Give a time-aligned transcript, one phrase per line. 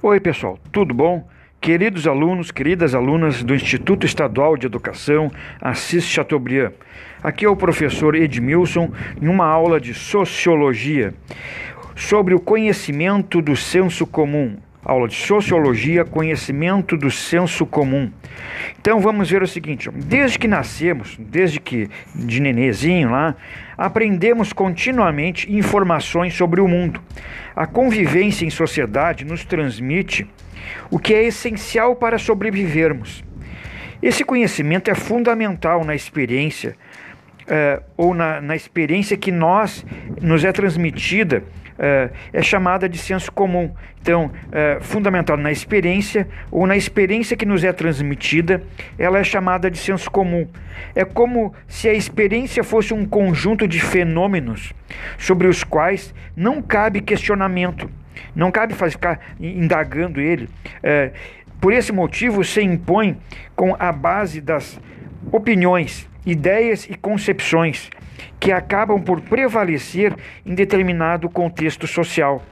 [0.00, 1.26] Oi, pessoal, tudo bom?
[1.60, 5.28] Queridos alunos, queridas alunas do Instituto Estadual de Educação
[5.60, 6.70] Assis Chateaubriand.
[7.20, 11.12] Aqui é o professor Edmilson em uma aula de Sociologia
[11.96, 14.56] sobre o conhecimento do senso comum.
[14.84, 18.10] Aula de Sociologia, conhecimento do senso comum.
[18.80, 23.34] Então vamos ver o seguinte: desde que nascemos, desde que de nenezinho lá,
[23.76, 27.02] aprendemos continuamente informações sobre o mundo.
[27.56, 30.26] A convivência em sociedade nos transmite
[30.90, 33.24] o que é essencial para sobrevivermos.
[34.00, 36.76] Esse conhecimento é fundamental na experiência,
[37.42, 39.84] uh, ou na, na experiência que nós
[40.22, 41.42] nos é transmitida
[41.78, 43.72] uh, é chamada de senso comum.
[44.00, 44.30] Então,
[44.80, 48.62] fundamental na experiência ou na experiência que nos é transmitida,
[48.98, 50.48] ela é chamada de senso comum.
[50.94, 54.72] É como se a experiência fosse um conjunto de fenômenos
[55.18, 57.90] sobre os quais não cabe questionamento,
[58.34, 60.44] não cabe ficar indagando ele.
[60.44, 61.12] Uh,
[61.60, 63.18] por esse motivo, se impõe
[63.56, 64.80] com a base das
[65.32, 67.90] opiniões, ideias e concepções
[68.38, 72.42] que acabam por prevalecer em determinado contexto social.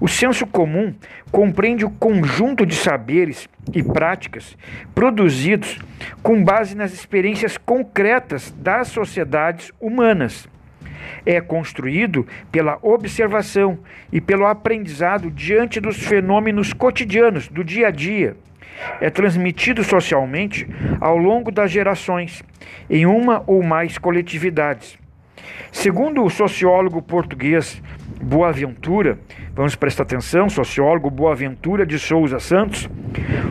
[0.00, 0.94] O senso comum
[1.30, 4.56] compreende o conjunto de saberes e práticas
[4.94, 5.78] produzidos
[6.22, 10.48] com base nas experiências concretas das sociedades humanas.
[11.24, 13.78] É construído pela observação
[14.12, 18.36] e pelo aprendizado diante dos fenômenos cotidianos do dia a dia.
[19.00, 20.68] É transmitido socialmente
[21.00, 22.42] ao longo das gerações,
[22.90, 24.98] em uma ou mais coletividades
[25.72, 27.82] Segundo o sociólogo português
[28.22, 29.18] Boaventura,
[29.54, 32.88] vamos prestar atenção, sociólogo Boaventura de Souza Santos,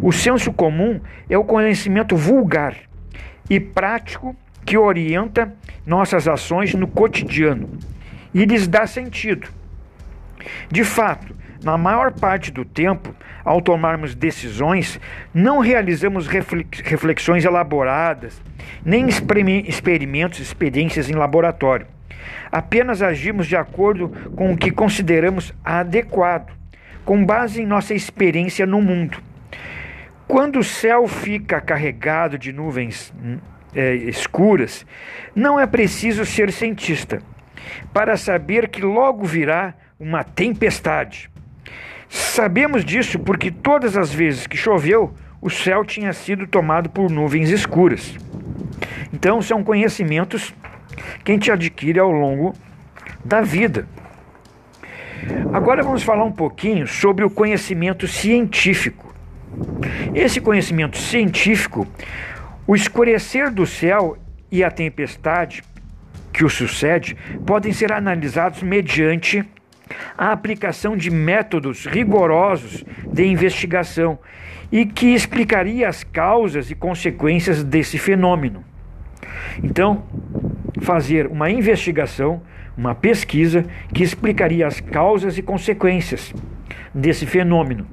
[0.00, 2.76] o senso comum é o conhecimento vulgar
[3.50, 4.36] e prático
[4.72, 7.78] que orienta nossas ações no cotidiano
[8.32, 9.46] e lhes dá sentido.
[10.70, 14.98] De fato, na maior parte do tempo, ao tomarmos decisões,
[15.34, 18.40] não realizamos reflexões elaboradas,
[18.82, 21.86] nem experimentos, experiências em laboratório.
[22.50, 26.50] Apenas agimos de acordo com o que consideramos adequado,
[27.04, 29.18] com base em nossa experiência no mundo.
[30.26, 33.12] Quando o céu fica carregado de nuvens
[33.74, 34.86] é, escuras,
[35.34, 37.20] não é preciso ser cientista
[37.92, 41.30] para saber que logo virá uma tempestade.
[42.08, 47.50] Sabemos disso porque todas as vezes que choveu, o céu tinha sido tomado por nuvens
[47.50, 48.16] escuras.
[49.12, 50.54] Então, são conhecimentos
[51.24, 52.54] que a gente adquire ao longo
[53.24, 53.86] da vida.
[55.52, 59.14] Agora vamos falar um pouquinho sobre o conhecimento científico.
[60.14, 61.86] Esse conhecimento científico,
[62.66, 64.16] o escurecer do céu
[64.50, 65.62] e a tempestade
[66.32, 69.44] que o sucede podem ser analisados mediante
[70.16, 74.18] a aplicação de métodos rigorosos de investigação
[74.70, 78.64] e que explicaria as causas e consequências desse fenômeno.
[79.62, 80.04] Então,
[80.80, 82.42] fazer uma investigação,
[82.76, 86.32] uma pesquisa que explicaria as causas e consequências
[86.94, 87.86] desse fenômeno,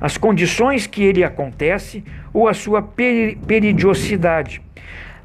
[0.00, 4.62] as condições que ele acontece ou a sua periodicidade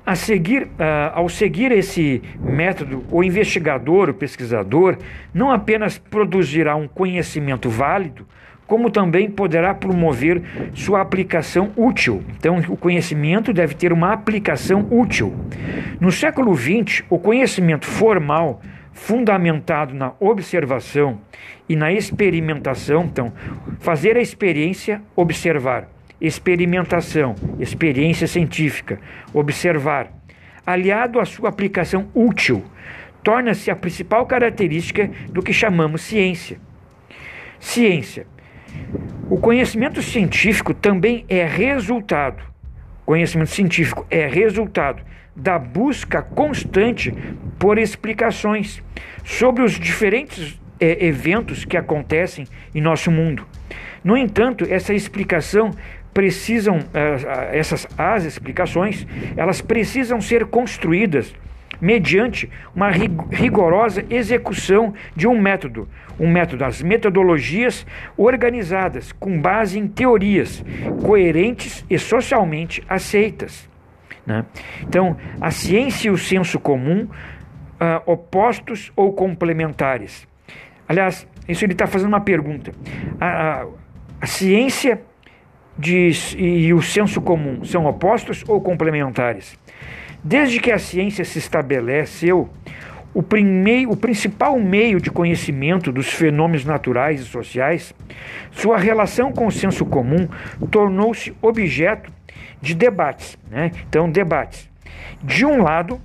[0.05, 4.97] a seguir, uh, ao seguir esse método, o investigador, o pesquisador,
[5.33, 8.25] não apenas produzirá um conhecimento válido,
[8.65, 10.41] como também poderá promover
[10.73, 12.23] sua aplicação útil.
[12.37, 15.35] Então, o conhecimento deve ter uma aplicação útil.
[15.99, 18.61] No século XX, o conhecimento formal,
[18.93, 21.19] fundamentado na observação
[21.67, 23.33] e na experimentação, então,
[23.79, 25.87] fazer a experiência, observar
[26.21, 28.99] experimentação, experiência científica,
[29.33, 30.11] observar,
[30.65, 32.63] aliado à sua aplicação útil,
[33.23, 36.59] torna-se a principal característica do que chamamos ciência.
[37.59, 38.27] Ciência.
[39.29, 42.50] O conhecimento científico também é resultado.
[43.11, 45.03] Conhecimento científico é resultado
[45.35, 47.13] da busca constante
[47.59, 48.81] por explicações
[49.25, 53.45] sobre os diferentes é, eventos que acontecem em nosso mundo.
[54.01, 55.71] No entanto, essa explicação
[56.13, 59.05] precisam, eh, essas as explicações,
[59.35, 61.35] elas precisam ser construídas
[61.81, 65.89] mediante uma rigorosa execução de um método,
[66.19, 67.85] um método, as metodologias
[68.15, 70.63] organizadas com base em teorias
[71.03, 73.67] coerentes e socialmente aceitas.
[74.25, 74.45] Né?
[74.83, 80.27] Então, a ciência e o senso comum, uh, opostos ou complementares.
[80.87, 82.71] Aliás, isso ele está fazendo uma pergunta.
[83.19, 83.67] A, a,
[84.21, 85.01] a ciência
[85.77, 89.57] diz, e o senso comum são opostos ou complementares?
[90.23, 92.49] Desde que a ciência se estabeleceu,
[93.13, 93.23] o,
[93.89, 97.93] o principal meio de conhecimento dos fenômenos naturais e sociais,
[98.51, 100.27] sua relação com o senso comum
[100.69, 102.11] tornou-se objeto
[102.61, 103.37] de debates.
[103.49, 103.71] Né?
[103.89, 104.69] Então, debates.
[105.23, 105.99] De um lado,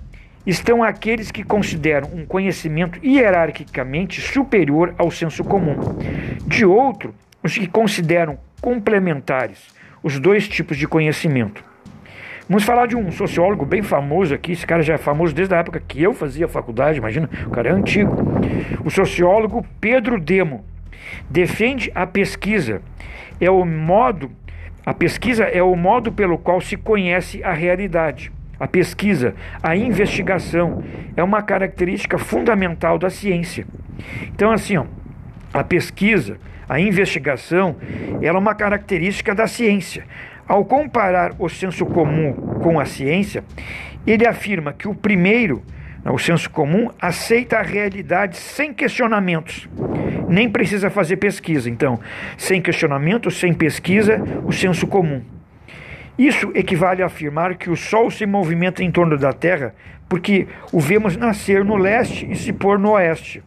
[0.46, 5.76] estão aqueles que consideram um conhecimento hierarquicamente superior ao senso comum.
[6.46, 11.64] De outro, os que consideram complementares os dois tipos de conhecimento.
[12.48, 14.52] Vamos falar de um sociólogo bem famoso aqui.
[14.52, 17.70] Esse cara já é famoso desde a época que eu fazia faculdade, imagina, o cara
[17.70, 18.14] é antigo.
[18.84, 20.64] O sociólogo Pedro Demo
[21.28, 22.80] defende a pesquisa.
[23.40, 24.30] É o modo,
[24.84, 28.30] a pesquisa é o modo pelo qual se conhece a realidade.
[28.60, 30.84] A pesquisa, a investigação
[31.16, 33.66] é uma característica fundamental da ciência.
[34.32, 34.84] Então, assim, ó,
[35.52, 36.38] a pesquisa,
[36.68, 37.74] a investigação,
[38.22, 40.04] ela é uma característica da ciência.
[40.48, 42.32] Ao comparar o senso comum
[42.62, 43.42] com a ciência,
[44.06, 45.62] ele afirma que o primeiro,
[46.04, 49.68] né, o senso comum, aceita a realidade sem questionamentos.
[50.28, 51.68] Nem precisa fazer pesquisa.
[51.68, 51.98] Então,
[52.36, 55.20] sem questionamento, sem pesquisa, o senso comum.
[56.16, 59.74] Isso equivale a afirmar que o Sol se movimenta em torno da Terra
[60.08, 63.42] porque o vemos nascer no leste e se pôr no oeste.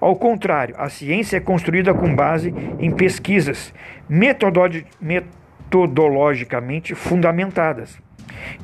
[0.00, 3.74] Ao contrário, a ciência é construída com base em pesquisas
[5.68, 7.98] metodologicamente fundamentadas.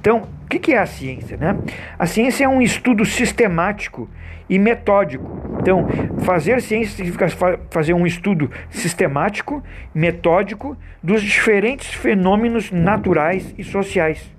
[0.01, 1.37] Então, o que é a ciência?
[1.37, 1.57] Né?
[1.99, 4.09] A ciência é um estudo sistemático
[4.49, 5.59] e metódico.
[5.61, 5.87] Então,
[6.21, 7.27] fazer ciência significa
[7.71, 9.63] fazer um estudo sistemático,
[9.95, 14.31] metódico dos diferentes fenômenos naturais e sociais.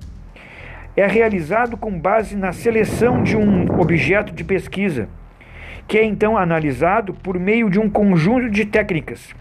[0.98, 5.10] É realizado com base na seleção de um objeto de pesquisa,
[5.88, 9.36] que é então analisado por meio de um conjunto de técnicas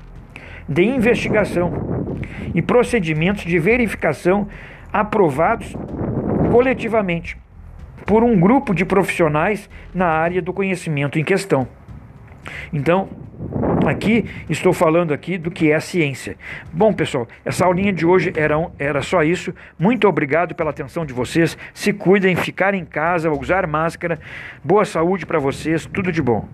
[0.69, 2.19] de investigação
[2.55, 4.49] e procedimentos de verificação
[4.93, 5.75] aprovados
[6.51, 7.37] coletivamente
[8.07, 11.67] por um grupo de profissionais na área do conhecimento em questão.
[12.73, 13.09] Então,
[13.87, 16.37] aqui estou falando aqui do que é ciência.
[16.73, 19.55] Bom, pessoal, essa aulinha de hoje era, era só isso.
[19.79, 21.57] Muito obrigado pela atenção de vocês.
[21.73, 24.19] Se cuidem, ficar em casa, usar máscara.
[24.63, 26.47] Boa saúde para vocês, tudo de bom.